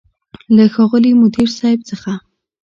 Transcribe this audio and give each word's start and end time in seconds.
له 0.55 0.63
ښاغلي 0.73 1.11
مدير 1.21 1.49
صيب 1.59 1.79
څخه 1.89 2.13